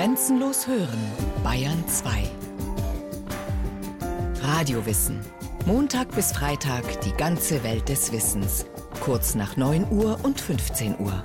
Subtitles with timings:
[0.00, 0.98] Grenzenlos hören,
[1.44, 2.22] Bayern 2.
[4.40, 5.20] Radiowissen.
[5.66, 8.64] Montag bis Freitag die ganze Welt des Wissens.
[9.00, 11.22] Kurz nach 9 Uhr und 15 Uhr.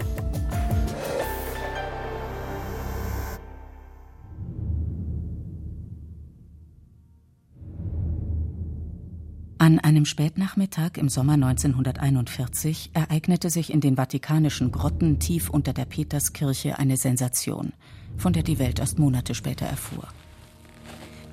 [9.57, 15.85] An einem Spätnachmittag im Sommer 1941 ereignete sich in den vatikanischen Grotten tief unter der
[15.85, 17.71] Peterskirche eine Sensation,
[18.17, 20.07] von der die Welt erst Monate später erfuhr.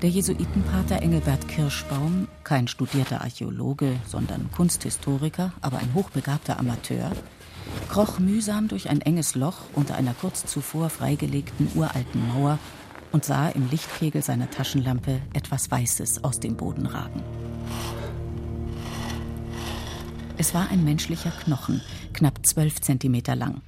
[0.02, 7.12] Der Jesuitenpater Engelbert Kirschbaum, kein studierter Archäologe, sondern Kunsthistoriker, aber ein hochbegabter Amateur,
[7.88, 12.58] kroch mühsam durch ein enges Loch unter einer kurz zuvor freigelegten uralten Mauer
[13.12, 17.22] und sah im Lichtkegel seiner Taschenlampe etwas Weißes aus dem Boden ragen.
[20.38, 21.80] Es war ein menschlicher Knochen,
[22.12, 23.60] knapp zwölf Zentimeter lang.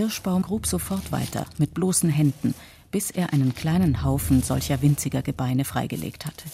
[0.00, 2.54] Kirschbaum grub sofort weiter, mit bloßen Händen,
[2.90, 6.46] bis er einen kleinen Haufen solcher winziger Gebeine freigelegt hatte.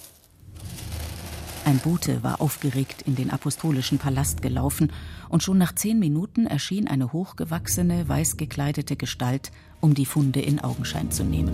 [1.64, 4.92] Ein Bote war aufgeregt in den apostolischen Palast gelaufen,
[5.28, 10.58] und schon nach zehn Minuten erschien eine hochgewachsene, weiß gekleidete Gestalt, um die Funde in
[10.58, 11.52] Augenschein zu nehmen.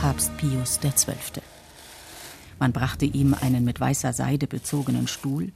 [0.00, 1.42] Papst Pius XII.
[2.60, 5.50] Man brachte ihm einen mit weißer Seide bezogenen Stuhl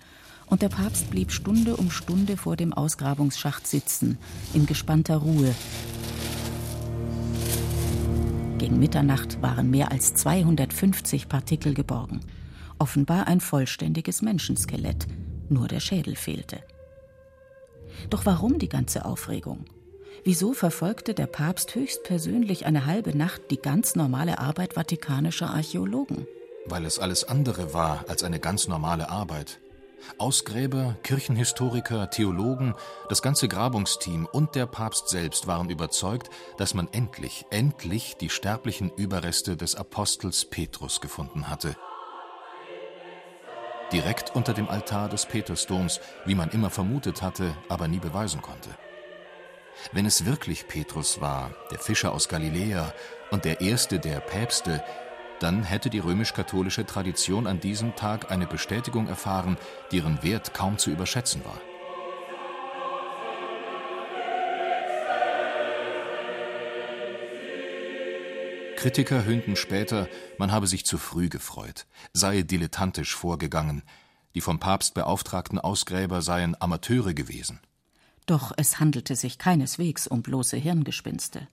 [0.48, 4.18] und der Papst blieb Stunde um Stunde vor dem Ausgrabungsschacht sitzen,
[4.54, 5.54] in gespannter Ruhe.
[8.58, 12.20] Gegen Mitternacht waren mehr als 250 Partikel geborgen.
[12.78, 15.06] Offenbar ein vollständiges Menschenskelett,
[15.48, 16.60] nur der Schädel fehlte.
[18.10, 19.64] Doch warum die ganze Aufregung?
[20.24, 26.26] Wieso verfolgte der Papst höchstpersönlich eine halbe Nacht die ganz normale Arbeit vatikanischer Archäologen?
[26.66, 29.60] Weil es alles andere war als eine ganz normale Arbeit.
[30.18, 32.74] Ausgräber, Kirchenhistoriker, Theologen,
[33.08, 38.90] das ganze Grabungsteam und der Papst selbst waren überzeugt, dass man endlich, endlich die sterblichen
[38.96, 41.76] Überreste des Apostels Petrus gefunden hatte.
[43.92, 48.70] Direkt unter dem Altar des Petersdoms, wie man immer vermutet hatte, aber nie beweisen konnte.
[49.92, 52.92] Wenn es wirklich Petrus war, der Fischer aus Galiläa
[53.30, 54.82] und der erste der Päpste,
[55.40, 59.56] dann hätte die römisch-katholische Tradition an diesem Tag eine Bestätigung erfahren,
[59.92, 61.60] deren Wert kaum zu überschätzen war.
[68.76, 70.08] Kritiker höhnten später,
[70.38, 73.82] man habe sich zu früh gefreut, sei dilettantisch vorgegangen,
[74.34, 77.58] die vom Papst beauftragten Ausgräber seien Amateure gewesen.
[78.26, 81.48] Doch es handelte sich keineswegs um bloße Hirngespinste.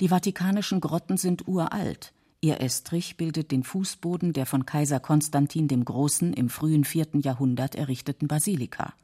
[0.00, 5.84] Die vatikanischen Grotten sind uralt, Ihr Estrich bildet den Fußboden der von Kaiser Konstantin dem
[5.84, 8.94] Großen im frühen vierten Jahrhundert errichteten Basilika.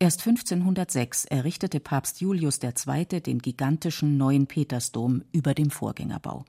[0.00, 3.20] Erst 1506 errichtete Papst Julius II.
[3.20, 6.44] den gigantischen neuen Petersdom über dem Vorgängerbau.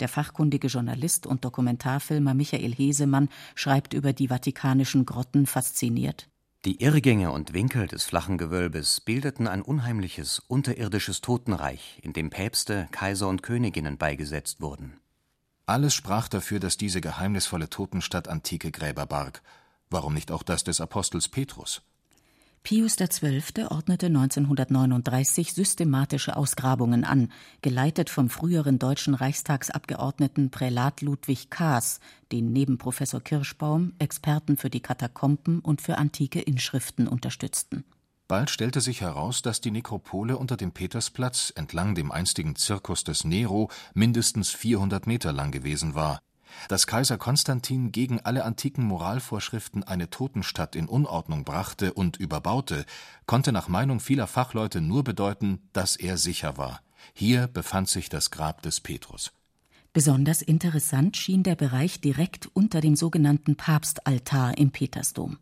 [0.00, 6.28] Der fachkundige Journalist und Dokumentarfilmer Michael Hesemann schreibt über die vatikanischen Grotten fasziniert
[6.64, 12.88] die Irrgänge und Winkel des flachen Gewölbes bildeten ein unheimliches unterirdisches Totenreich, in dem Päpste,
[12.90, 14.98] Kaiser und Königinnen beigesetzt wurden.
[15.66, 19.42] Alles sprach dafür, dass diese geheimnisvolle Totenstadt antike Gräber barg.
[19.90, 21.82] Warum nicht auch das des Apostels Petrus?
[22.66, 23.66] Pius XII.
[23.68, 27.30] ordnete 1939 systematische Ausgrabungen an,
[27.60, 32.00] geleitet vom früheren deutschen Reichstagsabgeordneten Prälat Ludwig Kaas,
[32.32, 37.84] den neben Professor Kirschbaum Experten für die Katakomben und für antike Inschriften unterstützten.
[38.28, 43.24] Bald stellte sich heraus, dass die Nekropole unter dem Petersplatz entlang dem einstigen Zirkus des
[43.24, 46.22] Nero mindestens 400 Meter lang gewesen war
[46.68, 52.84] dass Kaiser Konstantin gegen alle antiken Moralvorschriften eine Totenstadt in Unordnung brachte und überbaute,
[53.26, 56.80] konnte nach Meinung vieler Fachleute nur bedeuten, dass er sicher war:
[57.12, 59.32] Hier befand sich das Grab des Petrus.
[59.92, 65.38] Besonders interessant schien der Bereich direkt unter dem sogenannten Papstaltar im Petersdom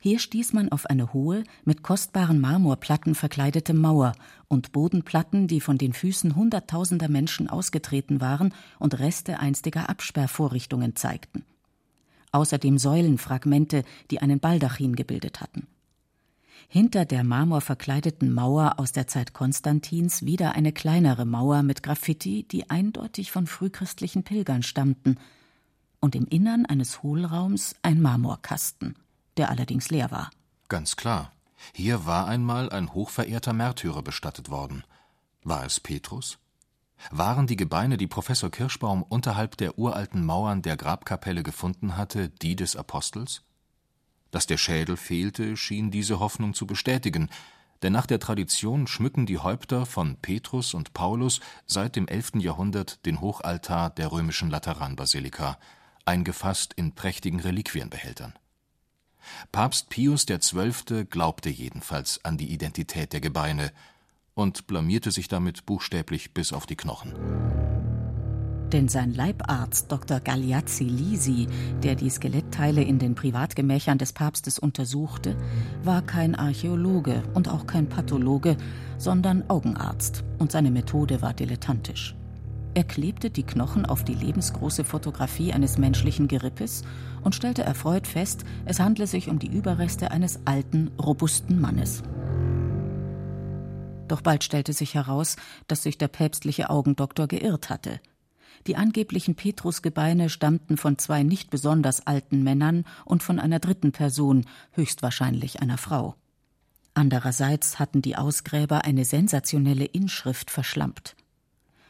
[0.00, 4.12] hier stieß man auf eine hohe, mit kostbaren Marmorplatten verkleidete Mauer
[4.48, 11.44] und Bodenplatten, die von den Füßen hunderttausender Menschen ausgetreten waren und Reste einstiger Absperrvorrichtungen zeigten.
[12.32, 15.66] Außerdem Säulenfragmente, die einen Baldachin gebildet hatten.
[16.68, 22.70] Hinter der marmorverkleideten Mauer aus der Zeit Konstantins wieder eine kleinere Mauer mit Graffiti, die
[22.70, 25.16] eindeutig von frühchristlichen Pilgern stammten,
[26.00, 28.94] und im Innern eines Hohlraums ein Marmorkasten
[29.36, 30.30] der allerdings leer war.
[30.68, 31.32] Ganz klar.
[31.72, 34.84] Hier war einmal ein hochverehrter Märtyrer bestattet worden.
[35.42, 36.38] War es Petrus?
[37.10, 42.56] Waren die Gebeine, die Professor Kirschbaum unterhalb der uralten Mauern der Grabkapelle gefunden hatte, die
[42.56, 43.42] des Apostels?
[44.30, 47.28] Dass der Schädel fehlte, schien diese Hoffnung zu bestätigen,
[47.82, 52.36] denn nach der Tradition schmücken die Häupter von Petrus und Paulus seit dem 11.
[52.36, 55.58] Jahrhundert den Hochaltar der römischen Lateranbasilika,
[56.06, 58.32] eingefasst in prächtigen Reliquienbehältern.
[59.52, 61.04] Papst Pius XII.
[61.08, 63.72] glaubte jedenfalls an die Identität der Gebeine
[64.34, 67.14] und blamierte sich damit buchstäblich bis auf die Knochen.
[68.72, 70.18] Denn sein Leibarzt Dr.
[70.18, 71.46] Gagliazzi Lisi,
[71.82, 75.36] der die Skelettteile in den Privatgemächern des Papstes untersuchte,
[75.84, 78.56] war kein Archäologe und auch kein Pathologe,
[78.98, 82.16] sondern Augenarzt, und seine Methode war dilettantisch.
[82.76, 86.82] Er klebte die Knochen auf die lebensgroße Fotografie eines menschlichen Gerippes
[87.22, 92.02] und stellte erfreut fest, es handle sich um die Überreste eines alten, robusten Mannes.
[94.08, 95.36] Doch bald stellte sich heraus,
[95.68, 98.00] dass sich der päpstliche Augendoktor geirrt hatte.
[98.66, 104.46] Die angeblichen Petrusgebeine stammten von zwei nicht besonders alten Männern und von einer dritten Person,
[104.72, 106.16] höchstwahrscheinlich einer Frau.
[106.92, 111.16] Andererseits hatten die Ausgräber eine sensationelle Inschrift verschlampt.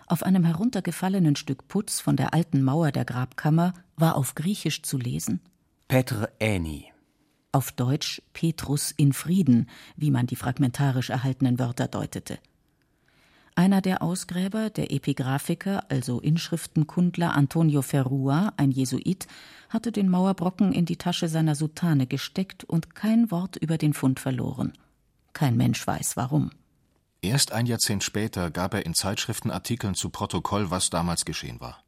[0.06, 4.99] Auf einem heruntergefallenen Stück Putz von der alten Mauer der Grabkammer war auf Griechisch zu
[4.99, 5.41] lesen
[5.89, 6.87] Petr Äni.
[7.53, 12.39] Auf Deutsch Petrus in Frieden, wie man die fragmentarisch erhaltenen Wörter deutete.
[13.55, 19.29] Einer der Ausgräber, der Epigraphiker, also Inschriftenkundler Antonio Ferrua, ein Jesuit,
[19.69, 24.19] hatte den Mauerbrocken in die Tasche seiner Soutane gesteckt und kein Wort über den Fund
[24.19, 24.73] verloren.
[25.33, 26.50] Kein Mensch weiß warum.
[27.25, 31.82] Erst ein Jahrzehnt später gab er in Zeitschriftenartikeln zu Protokoll, was damals geschehen war.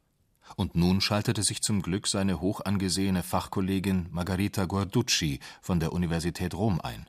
[0.55, 6.55] Und nun schaltete sich zum Glück seine hoch angesehene Fachkollegin Margarita Guarducci von der Universität
[6.55, 7.05] Rom ein.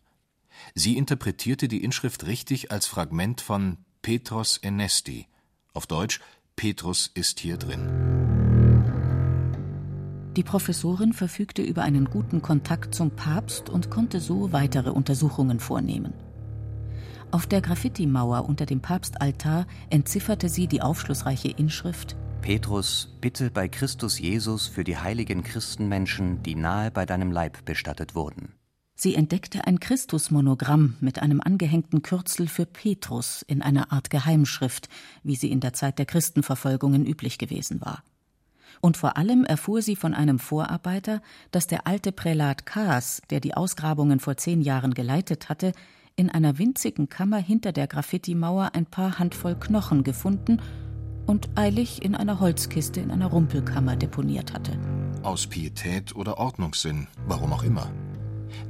[0.74, 5.26] Sie interpretierte die Inschrift richtig als Fragment von Petros Enesti,
[5.72, 6.20] auf Deutsch
[6.54, 7.88] Petrus ist hier drin.
[10.36, 16.12] Die Professorin verfügte über einen guten Kontakt zum Papst und konnte so weitere Untersuchungen vornehmen.
[17.30, 24.18] Auf der Graffiti-Mauer unter dem Papstaltar entzifferte sie die aufschlussreiche Inschrift Petrus, bitte bei Christus
[24.18, 28.54] Jesus für die heiligen Christenmenschen, die nahe bei deinem Leib bestattet wurden.
[28.94, 34.88] Sie entdeckte ein Christusmonogramm mit einem angehängten Kürzel für Petrus in einer Art Geheimschrift,
[35.22, 38.02] wie sie in der Zeit der Christenverfolgungen üblich gewesen war.
[38.80, 41.20] Und vor allem erfuhr sie von einem Vorarbeiter,
[41.50, 45.72] dass der alte Prälat Kaas, der die Ausgrabungen vor zehn Jahren geleitet hatte,
[46.18, 50.60] in einer winzigen Kammer hinter der Graffiti-Mauer ein paar Handvoll Knochen gefunden
[51.26, 54.72] und eilig in einer Holzkiste in einer Rumpelkammer deponiert hatte.
[55.22, 57.92] Aus Pietät oder Ordnungssinn, warum auch immer.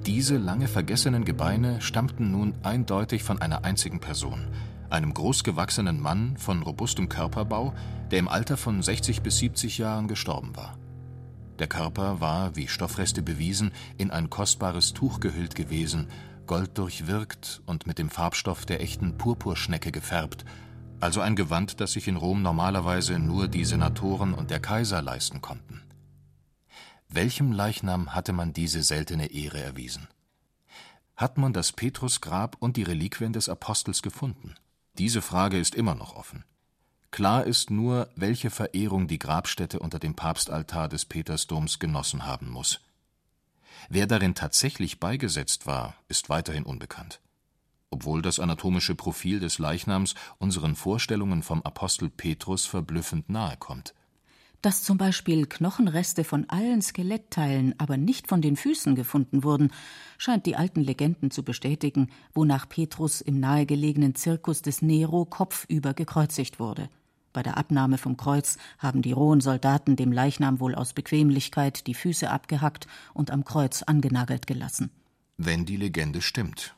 [0.04, 4.48] Diese lange vergessenen Gebeine stammten nun eindeutig von einer einzigen Person,
[4.90, 7.72] einem großgewachsenen Mann von robustem Körperbau,
[8.10, 10.76] der im Alter von 60 bis 70 Jahren gestorben war.
[11.58, 16.08] Der Körper war, wie Stoffreste bewiesen, in ein kostbares Tuch gehüllt gewesen,
[16.48, 20.44] golddurchwirkt und mit dem Farbstoff der echten Purpurschnecke gefärbt,
[20.98, 25.40] also ein Gewand, das sich in Rom normalerweise nur die Senatoren und der Kaiser leisten
[25.40, 25.82] konnten.
[27.08, 30.08] Welchem Leichnam hatte man diese seltene Ehre erwiesen?
[31.16, 34.54] Hat man das Petrusgrab und die Reliquien des Apostels gefunden?
[34.98, 36.44] Diese Frage ist immer noch offen.
[37.10, 42.80] Klar ist nur, welche Verehrung die Grabstätte unter dem Papstaltar des Petersdoms genossen haben muss.
[43.88, 47.20] Wer darin tatsächlich beigesetzt war, ist weiterhin unbekannt.
[47.90, 53.94] Obwohl das anatomische Profil des Leichnams unseren Vorstellungen vom Apostel Petrus verblüffend nahe kommt.
[54.60, 59.70] Dass zum Beispiel Knochenreste von allen Skelettteilen, aber nicht von den Füßen gefunden wurden,
[60.18, 66.58] scheint die alten Legenden zu bestätigen, wonach Petrus im nahegelegenen Zirkus des Nero kopfüber gekreuzigt
[66.58, 66.90] wurde.
[67.38, 71.94] Bei der Abnahme vom Kreuz haben die rohen Soldaten dem Leichnam wohl aus Bequemlichkeit die
[71.94, 74.90] Füße abgehackt und am Kreuz angenagelt gelassen.
[75.36, 76.74] Wenn die Legende stimmt.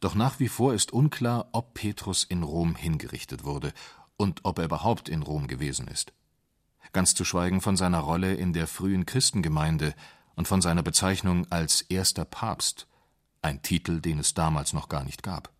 [0.00, 3.74] Doch nach wie vor ist unklar, ob Petrus in Rom hingerichtet wurde
[4.16, 6.14] und ob er überhaupt in Rom gewesen ist
[6.94, 9.94] ganz zu schweigen von seiner Rolle in der frühen Christengemeinde
[10.34, 12.86] und von seiner Bezeichnung als erster Papst,
[13.42, 15.53] ein Titel, den es damals noch gar nicht gab.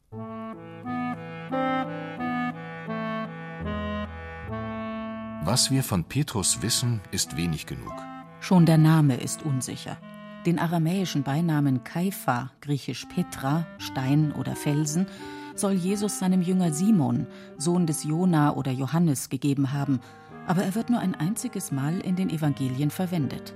[5.46, 7.92] Was wir von Petrus wissen, ist wenig genug.
[8.40, 9.98] Schon der Name ist unsicher.
[10.46, 15.06] Den aramäischen Beinamen Kaifa, griechisch Petra, Stein oder Felsen,
[15.54, 17.26] soll Jesus seinem Jünger Simon,
[17.58, 20.00] Sohn des Jona oder Johannes, gegeben haben,
[20.46, 23.52] aber er wird nur ein einziges Mal in den Evangelien verwendet.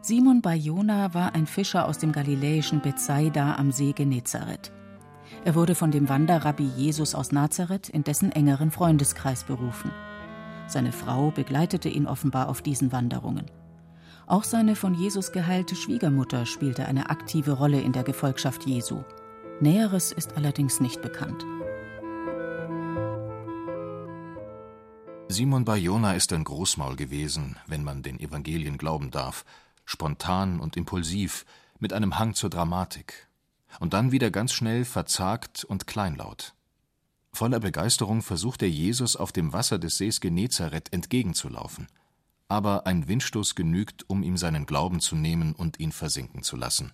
[0.00, 4.70] Simon bei Jona war ein Fischer aus dem galiläischen Bethsaida am See Genezareth.
[5.44, 9.90] Er wurde von dem Wanderrabbi Jesus aus Nazareth in dessen engeren Freundeskreis berufen.
[10.66, 13.46] Seine Frau begleitete ihn offenbar auf diesen Wanderungen.
[14.26, 19.02] Auch seine von Jesus geheilte Schwiegermutter spielte eine aktive Rolle in der Gefolgschaft Jesu.
[19.60, 21.44] Näheres ist allerdings nicht bekannt.
[25.28, 29.44] Simon Bayona ist ein Großmaul gewesen, wenn man den Evangelien glauben darf,
[29.84, 31.46] spontan und impulsiv,
[31.78, 33.28] mit einem Hang zur Dramatik,
[33.80, 36.54] und dann wieder ganz schnell verzagt und kleinlaut.
[37.34, 41.88] Voller Begeisterung versucht er Jesus auf dem Wasser des Sees Genezareth entgegenzulaufen.
[42.48, 46.92] Aber ein Windstoß genügt, um ihm seinen Glauben zu nehmen und ihn versinken zu lassen.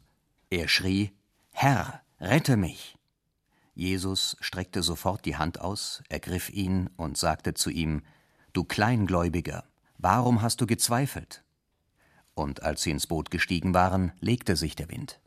[0.50, 1.12] Er schrie:
[1.50, 2.96] Herr, rette mich!
[3.74, 8.02] Jesus streckte sofort die Hand aus, ergriff ihn und sagte zu ihm:
[8.52, 9.64] Du Kleingläubiger,
[9.98, 11.42] warum hast du gezweifelt?
[12.34, 15.20] Und als sie ins Boot gestiegen waren, legte sich der Wind.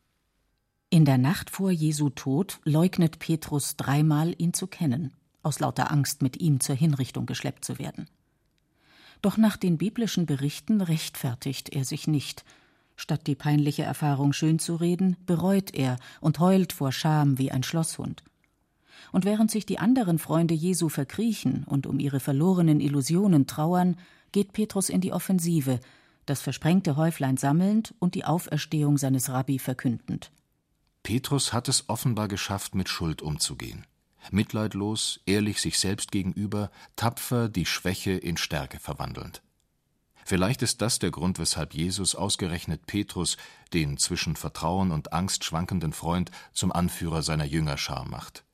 [0.93, 6.21] In der Nacht vor Jesu Tod leugnet Petrus dreimal, ihn zu kennen, aus lauter Angst,
[6.21, 8.09] mit ihm zur Hinrichtung geschleppt zu werden.
[9.21, 12.43] Doch nach den biblischen Berichten rechtfertigt er sich nicht.
[12.97, 18.25] Statt die peinliche Erfahrung schönzureden, bereut er und heult vor Scham wie ein Schlosshund.
[19.13, 23.95] Und während sich die anderen Freunde Jesu verkriechen und um ihre verlorenen Illusionen trauern,
[24.33, 25.79] geht Petrus in die Offensive,
[26.25, 30.33] das versprengte Häuflein sammelnd und die Auferstehung seines Rabbi verkündend.
[31.03, 33.87] Petrus hat es offenbar geschafft, mit Schuld umzugehen.
[34.29, 39.41] Mitleidlos, ehrlich sich selbst gegenüber, tapfer die Schwäche in Stärke verwandelnd.
[40.23, 43.37] Vielleicht ist das der Grund, weshalb Jesus ausgerechnet Petrus,
[43.73, 48.45] den zwischen Vertrauen und Angst schwankenden Freund, zum Anführer seiner Jüngerschar macht.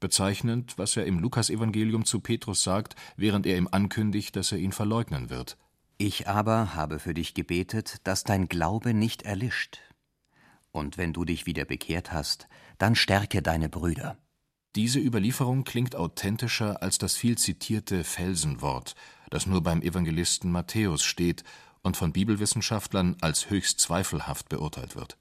[0.00, 4.72] Bezeichnend, was er im Lukasevangelium zu Petrus sagt, während er ihm ankündigt, dass er ihn
[4.72, 5.56] verleugnen wird.
[5.96, 9.78] Ich aber habe für dich gebetet, dass dein Glaube nicht erlischt.
[10.72, 12.48] Und wenn du dich wieder bekehrt hast,
[12.78, 14.18] dann stärke deine Brüder.
[14.74, 18.94] Diese Überlieferung klingt authentischer als das viel zitierte Felsenwort,
[19.28, 21.44] das nur beim Evangelisten Matthäus steht
[21.82, 25.18] und von Bibelwissenschaftlern als höchst zweifelhaft beurteilt wird.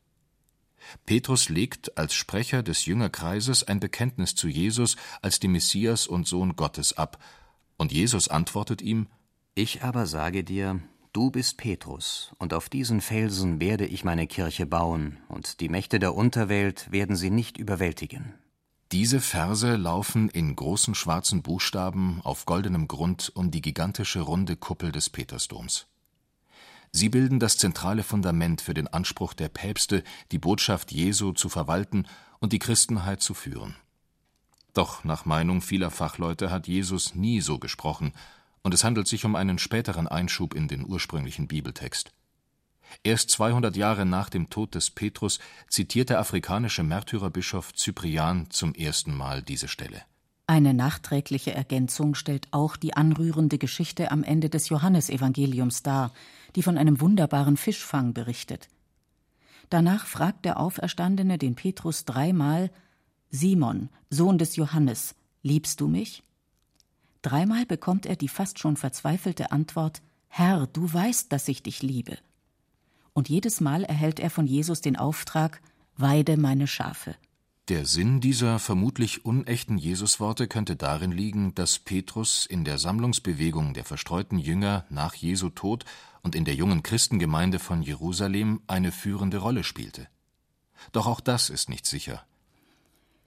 [1.06, 6.56] Petrus legt als Sprecher des Jüngerkreises ein Bekenntnis zu Jesus als dem Messias und Sohn
[6.56, 7.22] Gottes ab,
[7.78, 9.08] und Jesus antwortet ihm
[9.56, 10.80] Ich aber sage dir,
[11.14, 16.00] du bist Petrus, und auf diesen Felsen werde ich meine Kirche bauen, und die Mächte
[16.00, 18.34] der Unterwelt werden sie nicht überwältigen.
[18.92, 24.92] Diese Verse laufen in großen schwarzen Buchstaben auf goldenem Grund um die gigantische runde Kuppel
[24.92, 25.88] des Petersdoms.
[26.92, 30.04] Sie bilden das zentrale Fundament für den Anspruch der Päpste,
[30.34, 32.06] die Botschaft Jesu zu verwalten
[32.40, 33.78] und die Christenheit zu führen.
[34.74, 38.12] Doch nach Meinung vieler Fachleute hat Jesus nie so gesprochen,
[38.64, 42.12] und es handelt sich um einen späteren Einschub in den ursprünglichen Bibeltext.
[43.04, 45.40] Erst 200 Jahre nach dem Tod des Petrus
[45.70, 50.02] zitiert der afrikanische Märtyrerbischof Cyprian zum ersten Mal diese Stelle.
[50.48, 56.12] Eine nachträgliche Ergänzung stellt auch die anrührende Geschichte am Ende des Johannesevangeliums dar,
[56.56, 58.68] die von einem wunderbaren Fischfang berichtet.
[59.70, 62.70] Danach fragt der Auferstandene den Petrus dreimal
[63.30, 66.24] Simon, Sohn des Johannes, liebst du mich?
[67.22, 72.18] Dreimal bekommt er die fast schon verzweifelte Antwort Herr, du weißt, dass ich dich liebe.
[73.14, 75.62] Und jedes Mal erhält er von Jesus den Auftrag
[75.98, 77.16] Weide meine Schafe.
[77.68, 83.84] Der Sinn dieser vermutlich unechten Jesusworte könnte darin liegen, dass Petrus in der Sammlungsbewegung der
[83.84, 85.86] verstreuten Jünger nach Jesu Tod
[86.24, 90.08] und in der jungen Christengemeinde von Jerusalem eine führende Rolle spielte.
[90.92, 92.26] Doch auch das ist nicht sicher.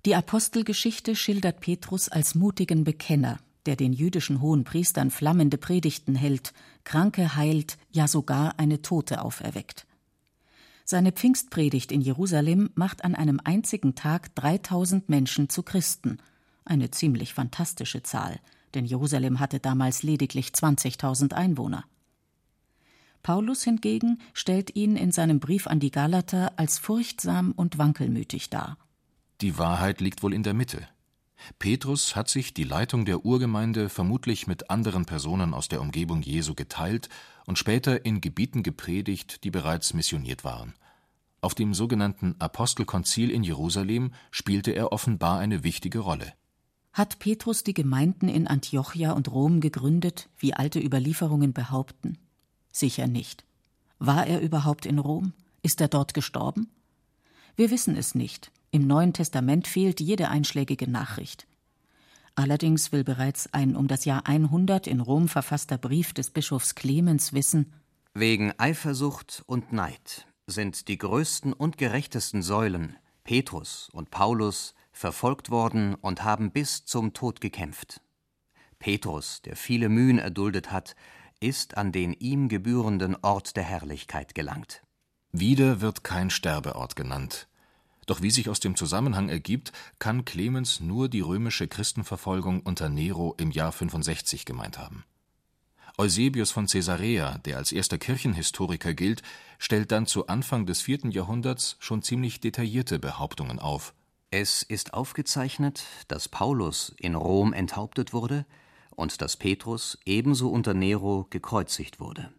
[0.04, 6.52] Die Apostelgeschichte schildert Petrus als mutigen Bekenner, der den jüdischen hohen Priestern flammende Predigten hält,
[6.84, 9.86] Kranke heilt, ja sogar eine Tote auferweckt.
[10.84, 16.18] Seine Pfingstpredigt in Jerusalem macht an einem einzigen Tag 3000 Menschen zu Christen.
[16.66, 18.38] Eine ziemlich fantastische Zahl,
[18.74, 21.84] denn Jerusalem hatte damals lediglich 20.000 Einwohner.
[23.22, 28.76] Paulus hingegen stellt ihn in seinem Brief an die Galater als furchtsam und wankelmütig dar.
[29.40, 30.86] Die Wahrheit liegt wohl in der Mitte.
[31.58, 36.54] Petrus hat sich die Leitung der Urgemeinde vermutlich mit anderen Personen aus der Umgebung Jesu
[36.54, 37.08] geteilt
[37.46, 40.74] und später in Gebieten gepredigt, die bereits missioniert waren.
[41.40, 46.32] Auf dem sogenannten Apostelkonzil in Jerusalem spielte er offenbar eine wichtige Rolle.
[46.94, 52.18] Hat Petrus die Gemeinden in Antiochia und Rom gegründet, wie alte Überlieferungen behaupten?
[52.72, 53.44] Sicher nicht.
[53.98, 55.32] War er überhaupt in Rom?
[55.62, 56.68] Ist er dort gestorben?
[57.56, 58.50] Wir wissen es nicht.
[58.74, 61.46] Im Neuen Testament fehlt jede einschlägige Nachricht.
[62.34, 67.32] Allerdings will bereits ein um das Jahr 100 in Rom verfasster Brief des Bischofs Clemens
[67.32, 67.72] wissen:
[68.14, 75.94] Wegen Eifersucht und Neid sind die größten und gerechtesten Säulen, Petrus und Paulus, verfolgt worden
[75.94, 78.00] und haben bis zum Tod gekämpft.
[78.80, 80.96] Petrus, der viele Mühen erduldet hat,
[81.38, 84.82] ist an den ihm gebührenden Ort der Herrlichkeit gelangt.
[85.30, 87.46] Wieder wird kein Sterbeort genannt.
[88.06, 93.34] Doch wie sich aus dem Zusammenhang ergibt, kann Clemens nur die römische Christenverfolgung unter Nero
[93.38, 95.04] im Jahr 65 gemeint haben.
[95.96, 99.22] Eusebius von Caesarea, der als erster Kirchenhistoriker gilt,
[99.58, 103.94] stellt dann zu Anfang des vierten Jahrhunderts schon ziemlich detaillierte Behauptungen auf.
[104.30, 108.44] Es ist aufgezeichnet, dass Paulus in Rom enthauptet wurde
[108.90, 112.32] und dass Petrus ebenso unter Nero gekreuzigt wurde.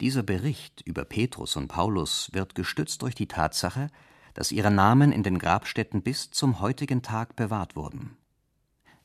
[0.00, 3.88] Dieser Bericht über Petrus und Paulus wird gestützt durch die Tatsache,
[4.34, 8.16] dass ihre Namen in den Grabstätten bis zum heutigen Tag bewahrt wurden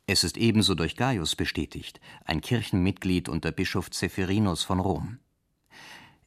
[0.10, 5.19] es ist ebenso durch Gaius bestätigt, ein Kirchenmitglied unter Bischof Zephyrinus von Rom.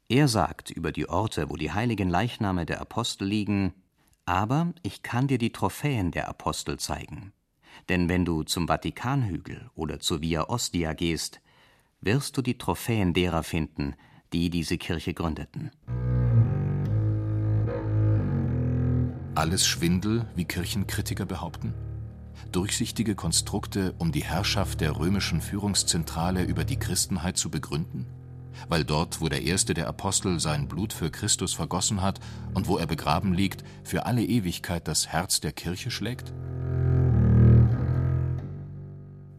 [0.07, 3.73] Er sagt über die Orte, wo die heiligen Leichname der Apostel liegen:
[4.26, 7.33] Aber ich kann dir die Trophäen der Apostel zeigen.
[7.88, 11.40] Denn wenn du zum Vatikanhügel oder zur Via Ostia gehst,
[12.02, 13.95] wirst du die Trophäen derer finden,
[14.35, 15.71] die diese Kirche gründeten.
[19.41, 21.73] Alles Schwindel, wie Kirchenkritiker behaupten?
[22.53, 28.05] durchsichtige Konstrukte, um die Herrschaft der römischen Führungszentrale über die Christenheit zu begründen?
[28.69, 32.21] Weil dort, wo der erste der Apostel sein Blut für Christus vergossen hat
[32.53, 36.35] und wo er begraben liegt, für alle Ewigkeit das Herz der Kirche schlägt?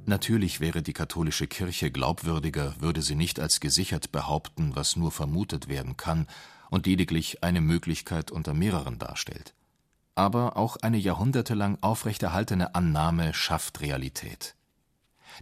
[0.07, 5.67] Natürlich wäre die katholische Kirche glaubwürdiger, würde sie nicht als gesichert behaupten, was nur vermutet
[5.67, 6.25] werden kann
[6.71, 9.53] und lediglich eine Möglichkeit unter mehreren darstellt
[10.15, 14.55] aber auch eine jahrhundertelang aufrechterhaltene Annahme schafft Realität.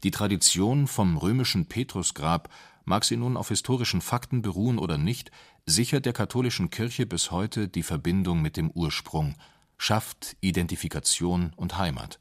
[0.03, 2.49] Die Tradition vom römischen Petrusgrab,
[2.85, 5.31] mag sie nun auf historischen Fakten beruhen oder nicht,
[5.65, 9.35] sichert der katholischen Kirche bis heute die Verbindung mit dem Ursprung,
[9.77, 12.19] schafft Identifikation und Heimat.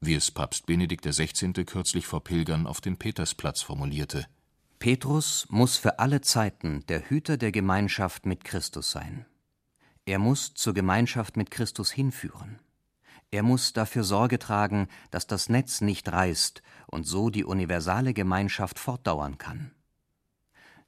[0.00, 1.52] Wie es Papst Benedikt XVI.
[1.64, 4.26] kürzlich vor Pilgern auf dem Petersplatz formulierte:
[4.78, 9.26] Petrus muss für alle Zeiten der Hüter der Gemeinschaft mit Christus sein
[10.06, 12.58] er muss zur Gemeinschaft mit Christus hinführen.
[13.30, 18.78] Er muss dafür Sorge tragen, dass das Netz nicht reißt und so die universale Gemeinschaft
[18.78, 19.70] fortdauern kann.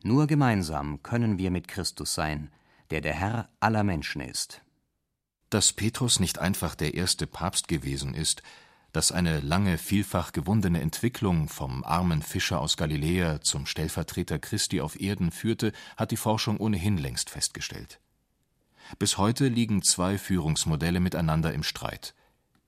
[0.03, 2.51] Nur gemeinsam können wir mit Christus sein,
[2.90, 4.62] der der Herr aller Menschen ist.
[5.51, 8.42] Dass Petrus nicht einfach der erste Papst gewesen ist,
[8.92, 15.01] dass eine lange, vielfach gewundene Entwicklung vom armen Fischer aus Galiläa zum Stellvertreter Christi auf
[15.01, 18.01] Erden führte, hat die Forschung ohnehin längst festgestellt.
[18.99, 22.14] Bis heute liegen zwei Führungsmodelle miteinander im Streit: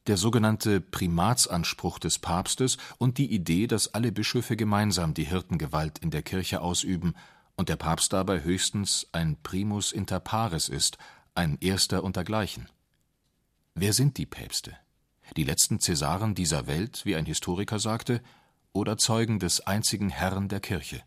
[0.06, 6.10] der sogenannte Primatsanspruch des Papstes und die Idee, dass alle Bischöfe gemeinsam die Hirtengewalt in
[6.10, 7.14] der Kirche ausüben
[7.56, 10.98] und der Papst dabei höchstens ein primus inter pares ist,
[11.34, 12.68] ein Erster untergleichen.
[13.74, 14.76] Wer sind die Päpste?
[15.36, 18.20] Die letzten Cäsaren dieser Welt, wie ein Historiker sagte,
[18.72, 21.02] oder Zeugen des einzigen Herrn der Kirche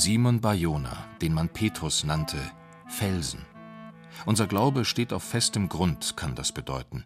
[0.00, 2.38] Simon Bayona, den man Petrus nannte,
[2.86, 3.44] Felsen.
[4.24, 7.04] Unser Glaube steht auf festem Grund, kann das bedeuten.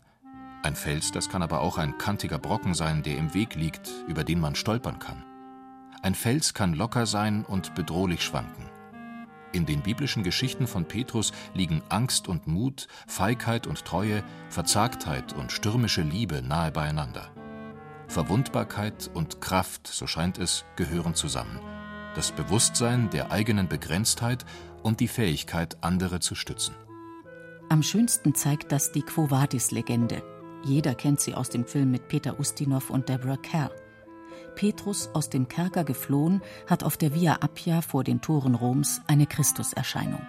[0.62, 4.22] Ein Fels, das kann aber auch ein kantiger Brocken sein, der im Weg liegt, über
[4.22, 5.24] den man stolpern kann.
[6.02, 8.70] Ein Fels kann locker sein und bedrohlich schwanken.
[9.50, 15.50] In den biblischen Geschichten von Petrus liegen Angst und Mut, Feigheit und Treue, Verzagtheit und
[15.50, 17.28] stürmische Liebe nahe beieinander.
[18.06, 21.58] Verwundbarkeit und Kraft, so scheint es, gehören zusammen
[22.14, 24.44] das Bewusstsein der eigenen Begrenztheit
[24.82, 26.74] und die Fähigkeit, andere zu stützen.
[27.68, 30.22] Am schönsten zeigt das die Quo Vadis-Legende.
[30.64, 33.70] Jeder kennt sie aus dem Film mit Peter Ustinov und Deborah Kerr.
[34.54, 39.26] Petrus, aus dem Kerker geflohen, hat auf der Via Appia vor den Toren Roms eine
[39.26, 40.22] Christuserscheinung.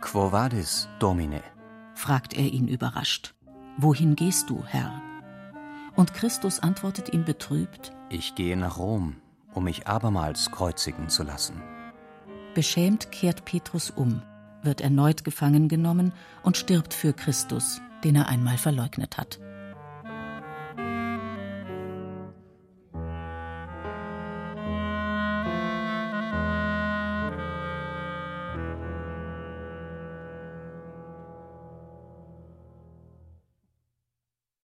[0.00, 1.42] Quo vadis, Domine?
[1.94, 3.34] fragt er ihn überrascht.
[3.76, 5.00] Wohin gehst du, Herr?
[5.96, 9.16] Und Christus antwortet ihm betrübt: Ich gehe nach Rom,
[9.54, 11.62] um mich abermals kreuzigen zu lassen.
[12.54, 14.22] Beschämt kehrt Petrus um,
[14.62, 19.38] wird erneut gefangen genommen und stirbt für Christus, den er einmal verleugnet hat.